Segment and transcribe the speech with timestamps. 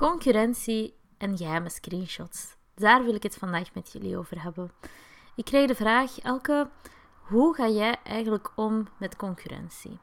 [0.00, 2.56] concurrentie en geheime screenshots.
[2.74, 4.70] Daar wil ik het vandaag met jullie over hebben.
[5.34, 6.70] Ik kreeg de vraag, Elke,
[7.20, 9.98] hoe ga jij eigenlijk om met concurrentie?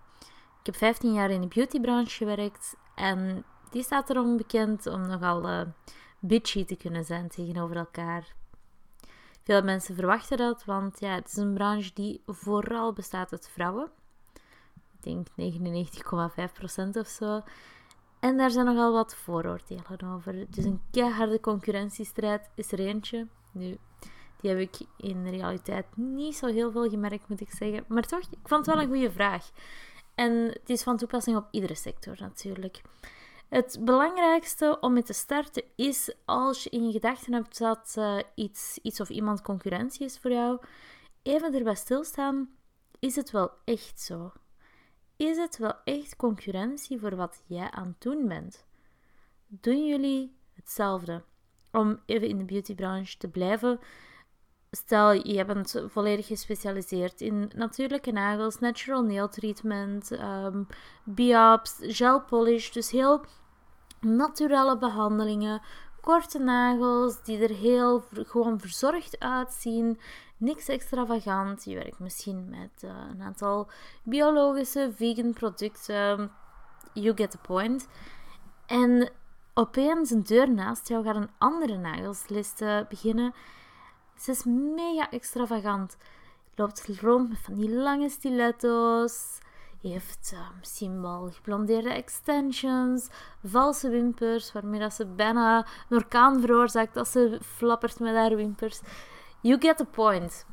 [0.59, 5.49] Ik heb 15 jaar in de beautybranche gewerkt en die staat erom bekend om nogal
[5.49, 5.61] uh,
[6.19, 8.33] bitchy te kunnen zijn tegenover elkaar.
[9.43, 13.91] Veel mensen verwachten dat, want ja, het is een branche die vooral bestaat uit vrouwen.
[15.01, 17.41] Ik denk 99,5% of zo.
[18.27, 20.45] En daar zijn nogal wat vooroordelen over.
[20.49, 23.27] Dus een keiharde concurrentiestrijd is er eentje.
[23.51, 23.77] Nu,
[24.41, 27.85] die heb ik in realiteit niet zo heel veel gemerkt, moet ik zeggen.
[27.87, 29.49] Maar toch, ik vond het wel een goede vraag.
[30.15, 32.81] En het is van toepassing op iedere sector natuurlijk.
[33.49, 38.19] Het belangrijkste om mee te starten is als je in je gedachten hebt dat uh,
[38.35, 40.59] iets, iets of iemand concurrentie is voor jou,
[41.23, 42.49] even erbij stilstaan.
[42.99, 44.31] Is het wel echt zo?
[45.17, 48.65] Is het wel echt concurrentie voor wat jij aan het doen bent?
[49.47, 51.23] Doen jullie hetzelfde?
[51.71, 53.79] Om even in de beautybranche te blijven.
[54.71, 60.67] Stel, je bent volledig gespecialiseerd in natuurlijke nagels, natural nail treatment, um,
[61.03, 62.71] biops, gel polish.
[62.71, 63.25] Dus heel
[64.01, 65.61] naturele behandelingen,
[66.01, 69.99] korte nagels die er heel gewoon verzorgd uitzien.
[70.37, 71.63] Niks extravagant.
[71.63, 73.67] Je werkt misschien met uh, een aantal
[74.03, 76.31] biologische, vegan producten.
[76.93, 77.87] You get the point.
[78.65, 79.09] En
[79.53, 83.33] opeens een deur naast jou gaat een andere nagelslist beginnen.
[84.17, 84.43] Ze is
[84.75, 85.97] mega extravagant.
[86.55, 89.39] Loopt rond met van die lange stiletto's.
[89.81, 93.07] Heeft uh, misschien wel geblondeerde extensions,
[93.43, 98.81] valse wimpers, waarmee dat ze bijna een orkaan veroorzaakt als ze flappert met haar wimpers.
[99.41, 100.45] You get the point.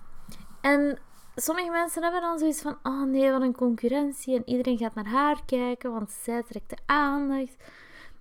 [0.61, 0.99] En
[1.35, 4.37] sommige mensen hebben dan zoiets van: oh nee, wat een concurrentie.
[4.37, 7.57] En iedereen gaat naar haar kijken, want zij trekt de aandacht.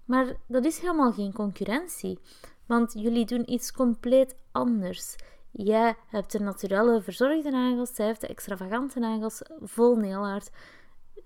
[0.06, 2.20] Maar dat is helemaal geen concurrentie.
[2.66, 5.16] Want jullie doen iets compleet anders.
[5.52, 10.52] Jij hebt de naturelle verzorgde nagels, zij heeft de extravagante nagels vol nailart.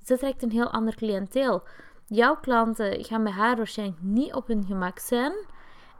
[0.03, 1.63] Ze trekt een heel ander cliënteel.
[2.07, 5.33] Jouw klanten gaan bij haar waarschijnlijk niet op hun gemak zijn.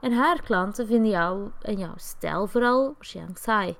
[0.00, 2.96] En haar klanten vinden jou en jouw stijl vooral
[3.34, 3.76] saai.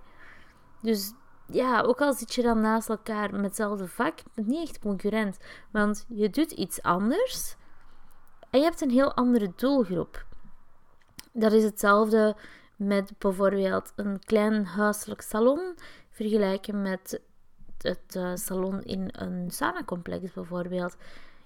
[0.80, 1.12] Dus
[1.46, 5.38] ja, ook al zit je dan naast elkaar met hetzelfde vak, niet echt concurrent.
[5.70, 7.56] Want je doet iets anders
[8.50, 10.26] en je hebt een heel andere doelgroep.
[11.32, 12.36] Dat is hetzelfde
[12.76, 15.74] met bijvoorbeeld een klein huiselijk salon
[16.10, 17.20] vergelijken met
[17.78, 20.96] het uh, salon in een sauna-complex bijvoorbeeld.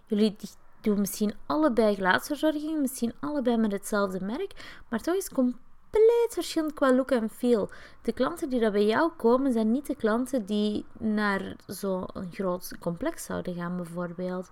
[0.06, 0.36] Jullie
[0.82, 6.94] doen misschien allebei glaasverzorging, misschien allebei met hetzelfde merk, maar toch is compleet verschillend qua
[6.94, 7.70] look en feel.
[8.02, 12.72] De klanten die daar bij jou komen, zijn niet de klanten die naar zo'n groot
[12.80, 14.50] complex zouden gaan bijvoorbeeld.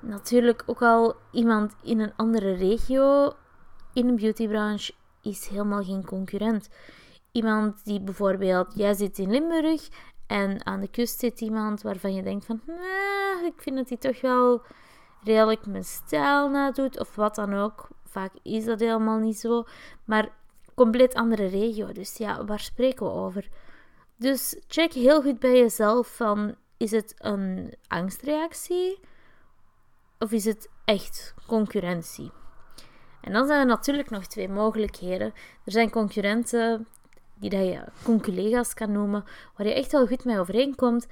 [0.00, 3.32] Natuurlijk ook al iemand in een andere regio
[3.92, 4.92] in de beautybranche
[5.22, 6.68] is helemaal geen concurrent.
[7.32, 9.88] Iemand die bijvoorbeeld, jij zit in Limburg
[10.26, 13.98] en aan de kust zit iemand waarvan je denkt van, nah, ik vind dat hij
[13.98, 14.62] toch wel
[15.24, 17.88] redelijk mijn stijl nadoet of wat dan ook.
[18.04, 19.64] Vaak is dat helemaal niet zo,
[20.04, 20.28] maar
[20.74, 21.92] compleet andere regio.
[21.92, 23.48] Dus ja, waar spreken we over?
[24.16, 29.00] Dus check heel goed bij jezelf van, is het een angstreactie
[30.18, 32.32] of is het echt concurrentie?
[33.20, 35.32] En dan zijn er natuurlijk nog twee mogelijkheden.
[35.64, 36.86] Er zijn concurrenten
[37.34, 39.24] die dat je conculega's kan noemen,
[39.56, 41.06] waar je echt wel goed mee overeenkomt.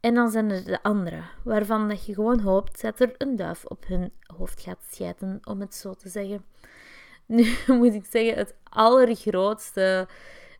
[0.00, 3.64] En dan zijn er de andere, waarvan dat je gewoon hoopt dat er een duif
[3.64, 6.44] op hun hoofd gaat schijten, om het zo te zeggen.
[7.26, 10.08] Nu moet ik zeggen, het allergrootste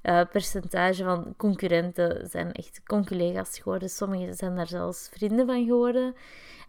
[0.02, 3.88] uh, percentage van concurrenten zijn echt conculega's geworden.
[3.88, 6.14] Sommigen zijn daar zelfs vrienden van geworden.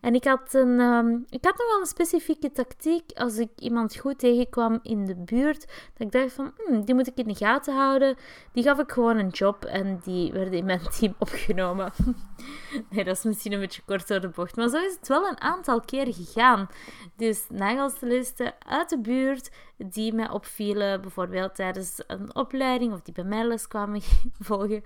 [0.01, 3.97] En ik had, een, um, ik had nog wel een specifieke tactiek als ik iemand
[3.97, 5.59] goed tegenkwam in de buurt.
[5.93, 8.15] Dat ik dacht van, hmm, die moet ik in de gaten houden.
[8.53, 11.91] Die gaf ik gewoon een job en die werden in mijn team opgenomen.
[12.89, 14.55] nee, dat is misschien een beetje kort door de bocht.
[14.55, 16.69] Maar zo is het wel een aantal keer gegaan.
[17.15, 23.23] Dus nagelstilisten uit de buurt die mij opvielen, bijvoorbeeld tijdens een opleiding of die bij
[23.23, 24.01] mij les kwamen
[24.39, 24.83] volgen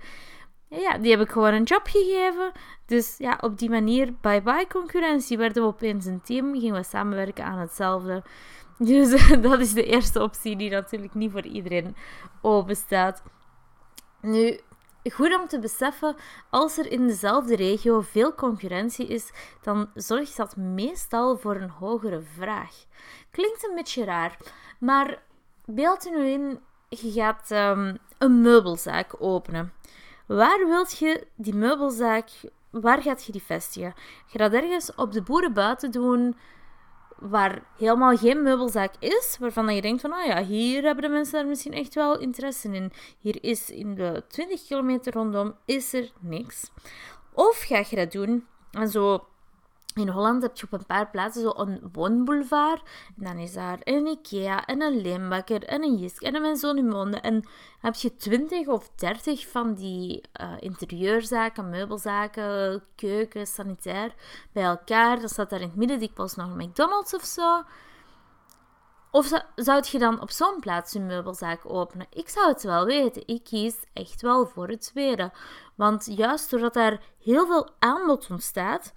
[0.68, 2.52] ja, die heb ik gewoon een job gegeven.
[2.86, 6.82] Dus ja, op die manier, bye bye concurrentie, werden we opeens een team, gingen we
[6.82, 8.22] samenwerken aan hetzelfde.
[8.78, 11.96] Dus dat is de eerste optie die natuurlijk niet voor iedereen
[12.40, 13.22] open staat.
[14.20, 14.60] Nu,
[15.12, 16.16] goed om te beseffen,
[16.50, 19.30] als er in dezelfde regio veel concurrentie is,
[19.62, 22.84] dan zorgt dat meestal voor een hogere vraag.
[23.30, 24.36] Klinkt een beetje raar,
[24.78, 25.22] maar
[25.64, 29.72] beeld je nu in, je gaat um, een meubelzaak openen.
[30.26, 32.28] Waar wilt je die meubelzaak,
[32.70, 33.92] waar gaat je die vestigen?
[33.96, 36.36] Ga je dat ergens op de boeren buiten doen,
[37.18, 41.32] waar helemaal geen meubelzaak is, waarvan je denkt van, oh ja, hier hebben de mensen
[41.32, 42.92] daar misschien echt wel interesse in.
[43.18, 46.70] Hier is in de 20 kilometer rondom, is er niks.
[47.32, 49.26] Of ga je dat doen en zo
[49.96, 52.82] in Holland heb je op een paar plaatsen zo een woonboulevard.
[53.18, 56.88] En dan is daar een Ikea en een Leembakker en een Jisk en een Maison
[56.88, 57.20] Monde.
[57.20, 57.50] En dan
[57.80, 64.14] heb je twintig of dertig van die uh, interieurzaken, meubelzaken, keuken, sanitair
[64.52, 65.20] bij elkaar.
[65.20, 67.62] Dan staat daar in het midden dikwijls nog een McDonald's of zo.
[69.10, 72.06] Of zou je dan op zo'n plaats een meubelzaak openen?
[72.10, 73.22] Ik zou het wel weten.
[73.26, 75.32] Ik kies echt wel voor het tweede.
[75.74, 78.94] Want juist doordat daar heel veel aanbod ontstaat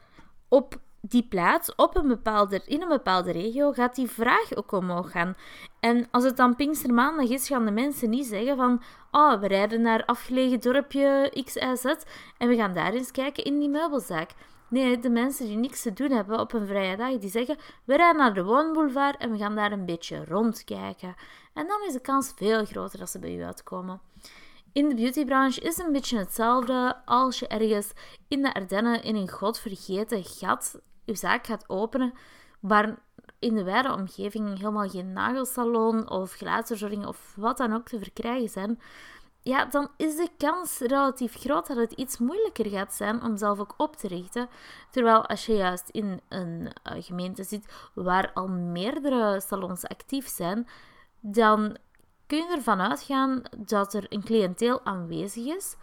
[0.48, 5.12] op die plaats op een bepaalde, in een bepaalde regio gaat die vraag ook omhoog
[5.12, 5.36] gaan.
[5.80, 8.81] En als het dan Pinkstermaandag is, gaan de mensen niet zeggen van
[9.12, 11.86] oh, we rijden naar afgelegen dorpje XYZ
[12.38, 14.31] en we gaan daar eens kijken in die meubelzaak.
[14.68, 17.96] Nee, de mensen die niks te doen hebben op een vrije dag, die zeggen we
[17.96, 21.16] rijden naar de woonboulevard en we gaan daar een beetje rondkijken.
[21.54, 24.01] En dan is de kans veel groter dat ze bij u uitkomen.
[24.74, 27.92] In de beautybranche is een beetje hetzelfde als je ergens
[28.28, 32.13] in de Ardennen in een godvergeten gat je zaak gaat openen,
[32.59, 32.97] waar
[33.39, 38.50] in de wijde omgeving helemaal geen nagelsalon of glaasverzorging of wat dan ook te verkrijgen
[38.50, 38.79] zijn,
[39.41, 43.59] ja, dan is de kans relatief groot dat het iets moeilijker gaat zijn om zelf
[43.59, 44.50] ook op te richten.
[44.91, 50.67] Terwijl als je juist in een uh, gemeente zit waar al meerdere salons actief zijn,
[51.19, 51.77] dan
[52.27, 55.75] kun je ervan uitgaan dat er een cliënteel aanwezig is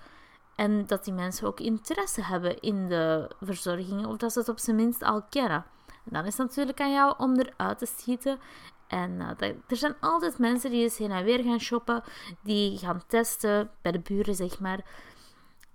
[0.57, 4.59] en dat die mensen ook interesse hebben in de verzorging, of dat ze het op
[4.59, 5.65] zijn minst al kennen.
[5.87, 8.39] En dan is het natuurlijk aan jou om eruit te schieten.
[8.87, 12.03] En uh, er zijn altijd mensen die eens heen en weer gaan shoppen,
[12.43, 14.85] die gaan testen bij de buren, zeg maar.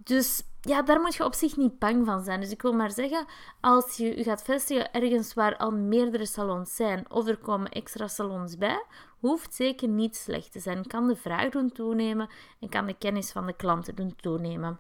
[0.03, 2.39] Dus ja, daar moet je op zich niet bang van zijn.
[2.39, 3.25] Dus ik wil maar zeggen,
[3.61, 8.07] als je je gaat vestigen ergens waar al meerdere salons zijn, of er komen extra
[8.07, 8.85] salons bij,
[9.19, 10.87] hoeft zeker niet slecht te zijn.
[10.87, 14.79] Kan de vraag doen toenemen en kan de kennis van de klanten doen toenemen.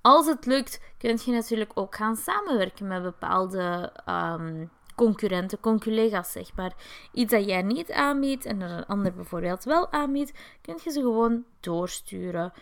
[0.00, 6.56] Als het lukt, kun je natuurlijk ook gaan samenwerken met bepaalde um, concurrenten, conculega's, zeg
[6.56, 6.72] maar.
[7.12, 11.44] Iets dat jij niet aanbiedt en een ander bijvoorbeeld wel aanbiedt, kun je ze gewoon
[11.60, 12.52] doorsturen.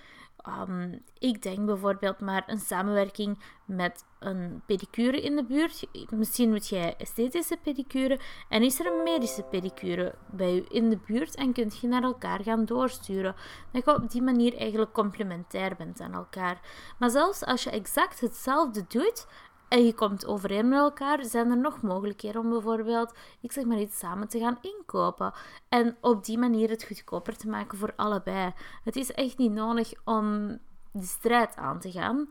[0.43, 5.87] Ehm, ik denk bijvoorbeeld maar een samenwerking met een pedicure in de buurt.
[6.11, 10.99] Misschien moet jij esthetische pedicure en is er een medische pedicure bij u in de
[11.07, 13.35] buurt en kunt je naar elkaar gaan doorsturen.
[13.73, 16.61] Dat je op die manier eigenlijk complementair bent aan elkaar.
[16.99, 19.27] Maar zelfs als je exact hetzelfde doet,
[19.69, 23.79] en je komt overeen met elkaar, zijn er nog mogelijkheden om bijvoorbeeld, ik zeg maar
[23.79, 25.33] iets, samen te gaan inkopen.
[25.69, 28.53] En op die manier het goedkoper te maken voor allebei.
[28.85, 30.59] Het is echt niet nodig om
[30.93, 32.29] de strijd aan te gaan.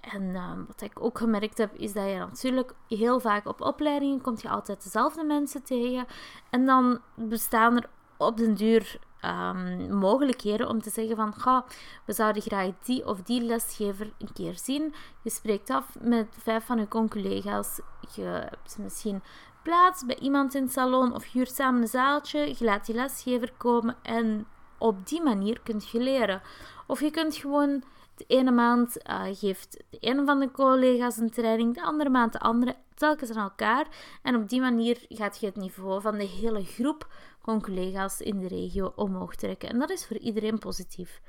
[0.00, 4.20] En ehm, wat ik ook gemerkt heb, is dat je natuurlijk heel vaak op opleidingen
[4.20, 6.06] komt je altijd dezelfde mensen tegen.
[6.50, 11.64] En dan bestaan er op den duur um, mogelijkheden om te zeggen van, ga,
[12.04, 14.94] we zouden graag die of die lesgever een keer zien.
[15.22, 17.80] Je spreekt af met vijf van je collega's.
[18.14, 19.22] Je hebt misschien
[19.62, 22.54] plaats bij iemand in het salon of huurt samen een zaaltje.
[22.58, 24.46] Je laat die lesgever komen en
[24.78, 26.42] op die manier kun je leren.
[26.86, 27.82] Of je kunt gewoon
[28.18, 32.32] de ene maand uh, geeft de ene van de collega's een training, de andere maand
[32.32, 33.86] de andere, telkens aan elkaar.
[34.22, 37.06] En op die manier gaat je het niveau van de hele groep
[37.42, 39.68] van collega's in de regio omhoog trekken.
[39.68, 41.20] En dat is voor iedereen positief.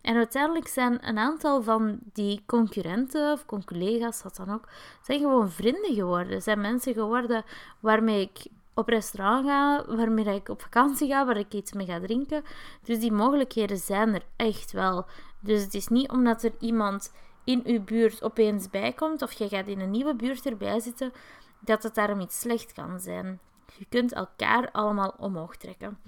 [0.00, 4.68] En uiteindelijk zijn een aantal van die concurrenten of collega's, wat dan ook,
[5.02, 6.42] zijn gewoon vrienden geworden.
[6.42, 7.44] Zijn mensen geworden
[7.80, 12.00] waarmee ik op restaurant ga, waarmee ik op vakantie ga, waar ik iets mee ga
[12.00, 12.42] drinken.
[12.82, 15.06] Dus die mogelijkheden zijn er echt wel.
[15.44, 17.12] Dus het is niet omdat er iemand
[17.44, 21.12] in uw buurt opeens bijkomt of je gaat in een nieuwe buurt erbij zitten,
[21.60, 23.40] dat het daarom iets slecht kan zijn.
[23.78, 25.98] Je kunt elkaar allemaal omhoog trekken.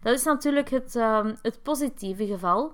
[0.00, 2.72] Dat is natuurlijk het, ehm, het positieve geval.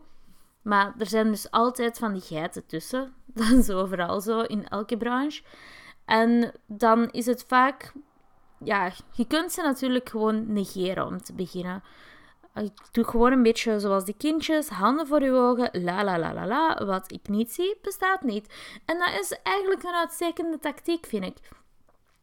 [0.63, 3.15] Maar er zijn dus altijd van die geiten tussen.
[3.35, 5.43] Dat is overal zo in elke branche.
[6.05, 7.93] En dan is het vaak.
[8.65, 11.83] Ja, je kunt ze natuurlijk gewoon negeren om te beginnen.
[12.59, 16.35] Ik doe gewoon een beetje zoals die kindjes, handen voor je ogen, la la la
[16.35, 16.85] la la.
[16.85, 18.55] Wat ik niet zie, bestaat niet.
[18.85, 21.37] En dat is eigenlijk een uitstekende tactiek, vind ik.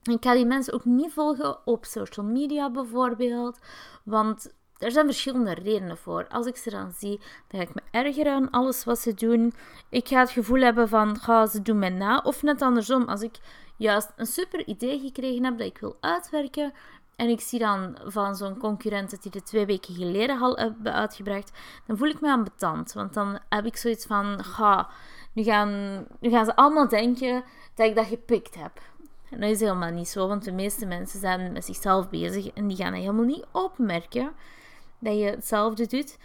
[0.03, 3.59] Ik ga die mensen ook niet volgen op social media bijvoorbeeld,
[4.03, 6.27] want er zijn verschillende redenen voor.
[6.27, 9.53] Als ik ze dan zie, dan ga ik me ergeren aan alles wat ze doen.
[9.89, 12.21] Ik ga het gevoel hebben van, ga ze doen mij na.
[12.23, 13.35] Of net andersom, als ik
[13.77, 16.73] juist een super idee gekregen heb dat ik wil uitwerken,
[17.15, 20.93] en ik zie dan van zo'n concurrent dat die de twee weken geleden al hebben
[20.93, 21.51] uitgebracht,
[21.85, 22.93] dan voel ik me ambetant.
[22.93, 24.89] Want dan heb ik zoiets van, ga,
[25.33, 27.43] nu gaan, nu gaan ze allemaal denken
[27.73, 28.81] dat ik dat gepikt heb.
[29.29, 32.67] En dat is helemaal niet zo, want de meeste mensen zijn met zichzelf bezig en
[32.67, 34.31] die gaan helemaal niet opmerken
[34.99, 36.17] dat je hetzelfde doet.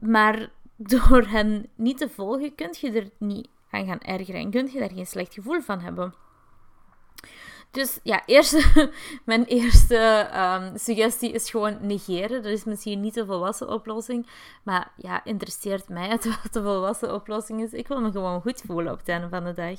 [0.00, 4.70] Maar door hen niet te volgen, kun je er niet aan gaan ergeren en kun
[4.72, 6.14] je daar geen slecht gevoel van hebben.
[7.70, 8.90] Dus ja, eerste,
[9.24, 9.96] mijn eerste
[10.32, 12.42] ehm, suggestie is gewoon negeren.
[12.42, 14.26] Dat is misschien niet de volwassen oplossing.
[14.62, 17.72] Maar ja, interesseert mij het wat de volwassen oplossing is.
[17.72, 19.78] Ik wil me gewoon goed voelen op het einde van de dag.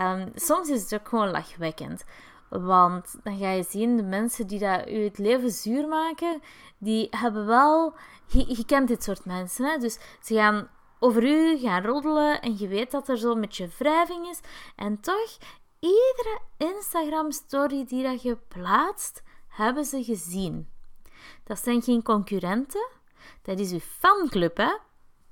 [0.00, 2.04] Um, soms is het ook gewoon lachwekkend.
[2.48, 6.40] Want dan ga je zien, de mensen die dat u het leven zuur maken,
[6.78, 7.94] die hebben wel...
[8.26, 9.78] Je, je kent dit soort mensen, hè?
[9.78, 14.28] Dus ze gaan over u gaan roddelen en je weet dat er zo'n beetje wrijving
[14.28, 14.40] is.
[14.76, 15.38] En toch,
[15.80, 20.68] iedere Instagram-story die dat je plaatst, hebben ze gezien.
[21.44, 22.88] Dat zijn geen concurrenten,
[23.42, 24.76] dat is uw fanclub, hè.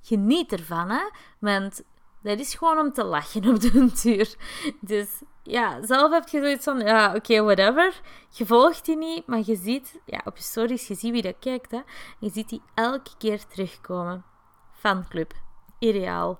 [0.01, 1.09] Geniet ervan, hè.
[1.39, 1.83] Want
[2.21, 4.35] dat is gewoon om te lachen op de duur.
[4.81, 8.01] Dus ja, zelf heb je zoiets van, ja, oké, whatever.
[8.29, 11.39] Je volgt die niet, maar je ziet, ja, op je stories, je ziet wie dat
[11.39, 11.81] kijkt, hè.
[12.19, 14.25] Je ziet die elke keer terugkomen.
[14.71, 15.33] Fanclub.
[15.79, 16.39] Ideaal.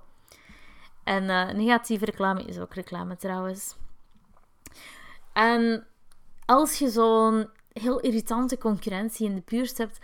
[1.04, 3.76] En uh, negatieve reclame is ook reclame trouwens.
[5.38, 5.86] En
[6.44, 9.98] als je zo'n heel irritante concurrentie in de buurt hebt,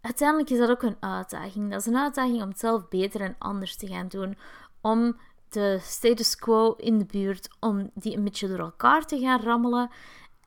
[0.00, 1.70] uiteindelijk is dat ook een uitdaging.
[1.70, 4.38] Dat is een uitdaging om het zelf beter en anders te gaan doen.
[4.80, 5.16] Om
[5.48, 9.90] de status quo in de buurt, om die een beetje door elkaar te gaan rammelen.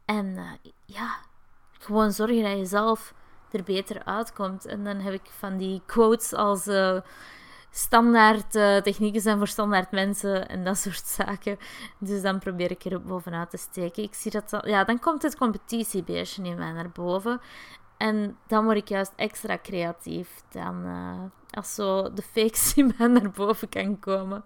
[0.05, 0.51] En uh,
[0.85, 1.17] ja,
[1.71, 3.13] gewoon zorgen dat je zelf
[3.51, 4.65] er beter uitkomt.
[4.65, 6.67] En dan heb ik van die quotes als...
[6.67, 6.99] Uh,
[7.75, 11.57] standaard uh, technieken zijn voor standaard mensen en dat soort zaken.
[11.97, 14.03] Dus dan probeer ik er bovenuit te steken.
[14.03, 17.41] Ik zie dat, ja, dan komt het competitiebeestje in mij naar boven.
[17.97, 23.07] En dan word ik juist extra creatief dan uh, als zo de fakes in mij
[23.07, 24.43] naar boven kan komen.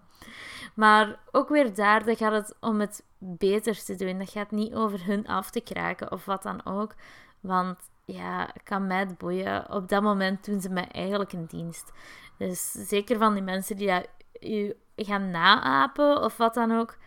[0.73, 4.17] Maar ook weer daar, dan gaat het om het beter te doen.
[4.17, 6.95] Dat gaat niet over hun af te kraken of wat dan ook.
[7.39, 9.71] Want ja, kan mij het boeien.
[9.71, 11.91] Op dat moment doen ze mij eigenlijk een dienst.
[12.37, 14.07] Dus zeker van die mensen die dat
[14.41, 16.97] u gaan naapen of wat dan ook.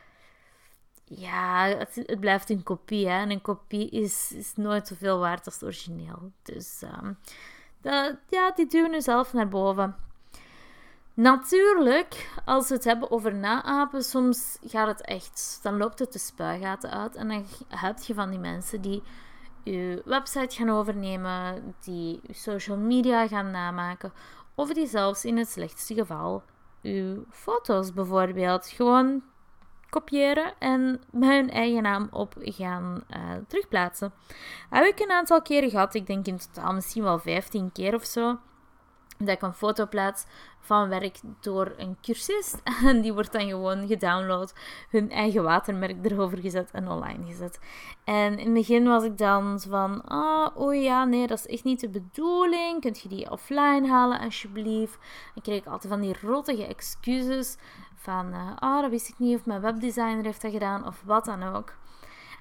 [1.04, 3.08] Ja, het, blijft een kopie.
[3.08, 3.20] Hè?
[3.20, 6.32] En een kopie is, is nooit zoveel waard als het origineel.
[6.42, 7.18] Dus um,
[7.80, 9.96] dat, ja, die duwen nu zelf naar boven.
[11.14, 16.18] Natuurlijk, als we het hebben over naapen, soms gaat het echt, dan loopt het de
[16.18, 17.16] spuigaten uit.
[17.16, 19.02] En dan heb je van die mensen die
[19.62, 24.12] je website gaan overnemen, die je social media gaan namaken,
[24.60, 26.42] of die zelfs in het slechtste geval
[26.82, 29.22] uw foto's bijvoorbeeld gewoon
[29.90, 34.12] kopiëren en met hun eigen naam op gaan uh, terugplaatsen.
[34.70, 38.04] Heb ik een aantal keren gehad, ik denk in totaal misschien wel 15 keer of
[38.04, 38.38] zo
[39.26, 40.24] dat ik een foto plaats
[40.60, 42.62] van werk door een cursist.
[42.84, 44.54] En die wordt dan gewoon gedownload,
[44.90, 47.60] hun eigen watermerk erover gezet en online gezet.
[48.04, 51.64] En in het begin was ik dan van, ah, oh ja, nee, dat is echt
[51.64, 52.80] niet de bedoeling.
[52.80, 54.98] Kunt je die offline halen alsjeblieft?
[55.34, 57.56] Dan kreeg ik altijd van die rottige excuses
[57.94, 61.42] van, oh, dat wist ik niet of mijn webdesigner heeft dat gedaan of wat dan
[61.42, 61.72] ook.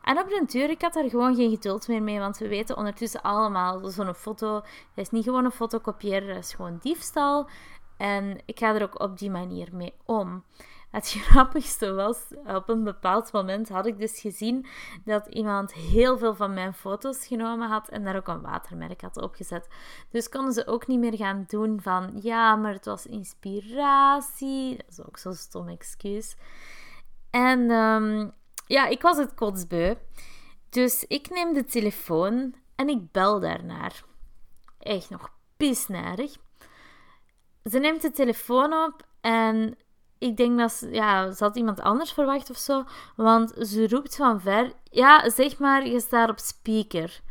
[0.10, 2.78] En op de duur, ik had daar gewoon geen geduld meer mee, want we weten
[2.78, 7.50] ondertussen allemaal, zo'n foto, dat is niet gewoon een foto kopiëren, dat is gewoon diefstal.
[7.98, 10.44] En ik ga er ook op die manier mee om.
[10.92, 14.66] Het grappigste was, op een bepaald moment had ik dus gezien
[15.06, 19.22] dat iemand heel veel van mijn foto's genomen had en daar ook een watermerk had
[19.22, 19.68] opgezet.
[20.12, 24.78] Dus konden ze ook niet meer gaan doen van, ja, maar het was inspiratie.
[24.78, 26.36] Dat is ook zo'n stom excuus.
[27.30, 28.34] En um,
[28.70, 29.96] ja, ik was het kotsbeu.
[30.70, 34.04] Dus ik neem de telefoon en ik bel daarnaar.
[34.80, 36.36] Echt nog pisnarig.
[37.64, 39.78] Ze neemt de telefoon op en
[40.18, 42.84] ik denk dat ze, ja, ze had iemand anders verwacht of zo.
[43.16, 47.22] Want ze roept van ver, ja, zeg maar, je staat op speaker.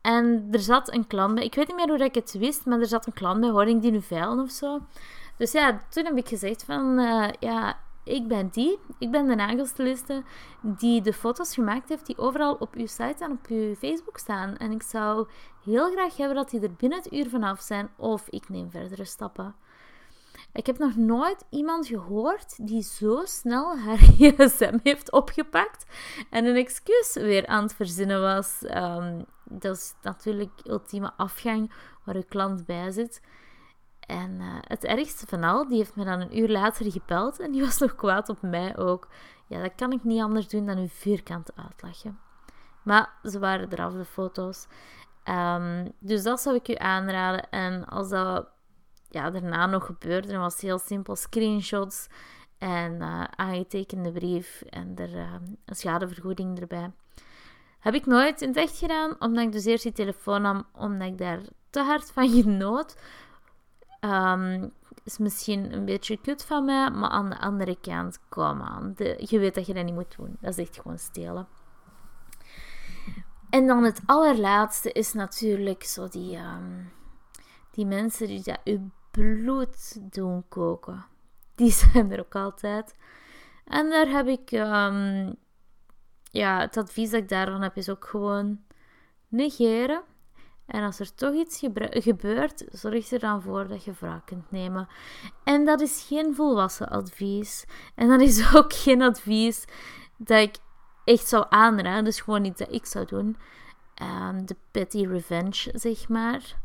[0.00, 1.44] En er zat een klant bij.
[1.44, 3.66] Ik weet niet meer hoe ik het wist, maar er zat een klant bij.
[3.66, 4.80] Ik die nu veilen of zo?
[5.36, 9.34] Dus ja, toen heb ik gezegd van, uh, ja, ik ben die, ik ben de
[9.34, 10.22] nagelstiliste
[10.60, 14.56] die de foto's gemaakt heeft die overal op uw site en op uw Facebook staan.
[14.56, 15.28] En ik zou
[15.64, 19.04] heel graag hebben dat die er binnen het uur vanaf zijn of ik neem verdere
[19.04, 19.54] stappen.
[20.52, 25.84] Ik heb nog nooit iemand gehoord die zo snel haar gsm heeft opgepakt
[26.30, 28.62] en een excuus weer aan het verzinnen was.
[28.74, 31.72] Um, dat is natuurlijk ultieme afgang
[32.04, 33.20] waar uw klant bij zit.
[34.06, 37.52] En uh, het ergste van al, die heeft me dan een uur later gebeld en
[37.52, 39.08] die was nog kwaad op mij ook.
[39.46, 42.18] Ja, dat kan ik niet anders doen dan u vierkant uitlachen.
[42.82, 44.66] Maar ze waren eraf, de foto's.
[45.28, 47.50] Um, dus dat zou ik u aanraden.
[47.50, 48.48] En als dat
[49.10, 52.06] ja, daarna nog gebeurde, dan was het heel simpel screenshots
[52.58, 56.92] en uh, aangetekende brief en er uh, een schadevergoeding erbij.
[57.78, 61.08] Heb ik nooit in het echt gedaan, omdat ik dus eerst die telefoon nam, omdat
[61.08, 61.40] ik daar
[61.70, 62.96] te hard van genoot.
[64.04, 64.72] Um,
[65.04, 68.94] is misschien een beetje kut van mij, maar aan de andere kant, kom aan.
[69.16, 70.36] Je weet dat je dat niet moet doen.
[70.40, 71.48] Dat is echt gewoon stelen.
[73.50, 76.92] En dan het allerlaatste is natuurlijk zo die, um,
[77.70, 81.04] die mensen die dat je bloed doen koken.
[81.54, 82.94] Die zijn er ook altijd.
[83.64, 85.36] En daar heb ik, um,
[86.22, 88.60] ja, het advies dat ik daarvan heb is ook gewoon
[89.28, 90.02] negeren.
[90.66, 94.88] En als er toch iets gebeurt, zorg er dan voor dat je wraak kunt nemen.
[95.44, 97.64] En dat is geen volwassen advies.
[97.94, 99.64] En dat is ook geen advies
[100.16, 100.56] dat ik
[101.04, 102.04] echt zou aanraden.
[102.04, 103.36] Dus gewoon iets dat ik zou doen.
[104.02, 106.60] Um, de petty revenge, zeg maar.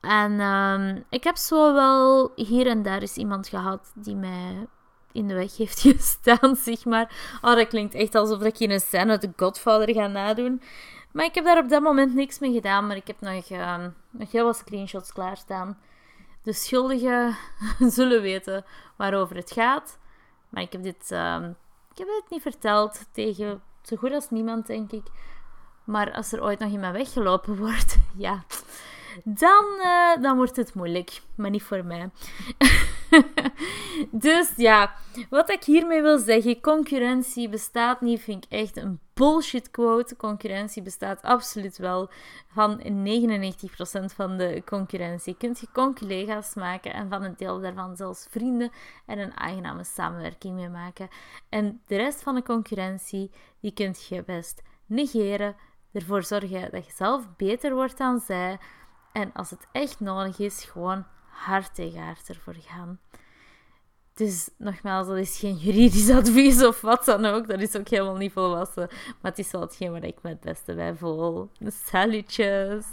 [0.00, 4.66] En um, ik heb zo wel hier en daar eens iemand gehad die mij
[5.12, 7.38] in de weg heeft gestaan, zeg maar.
[7.40, 10.62] Oh, dat klinkt echt alsof ik hier een scène uit The Godfather ga nadoen.
[11.12, 12.86] Maar ik heb daar op dat moment niks mee gedaan.
[12.86, 15.78] Maar ik heb nog, uh, nog heel wat screenshots klaarstaan.
[16.42, 17.36] De schuldigen
[17.96, 18.64] zullen weten
[18.96, 19.98] waarover het gaat.
[20.48, 21.44] Maar ik heb dit, uh,
[21.92, 25.06] ik heb het niet verteld tegen zo goed als niemand, denk ik.
[25.84, 28.44] Maar als er ooit nog iemand weggelopen wordt, ja,
[29.24, 31.20] dan, uh, dan wordt het moeilijk.
[31.34, 32.10] Maar niet voor mij.
[34.10, 34.94] dus ja,
[35.30, 40.16] wat ik hiermee wil zeggen, concurrentie bestaat niet, vind ik echt een bullshit quote.
[40.16, 42.10] Concurrentie bestaat absoluut wel.
[42.46, 42.84] Van 99%
[44.14, 48.70] van de concurrentie kunt je conculega's maken en van een deel daarvan zelfs vrienden
[49.06, 51.08] en een aangename samenwerking mee maken.
[51.48, 55.56] En de rest van de concurrentie, die kunt je best negeren,
[55.92, 58.58] ervoor zorgen dat je zelf beter wordt dan zij.
[59.12, 63.00] En als het echt nodig is, gewoon hard tegen hard ervoor gaan.
[64.14, 67.48] Dus nogmaals, dat is geen juridisch advies of wat dan ook.
[67.48, 68.88] Dat is ook helemaal niet volwassen.
[68.88, 71.50] Maar het is wel hetgeen waar ik me het beste bij voel.
[71.64, 72.84] Salutjes!